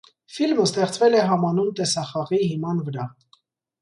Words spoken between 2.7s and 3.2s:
վրա։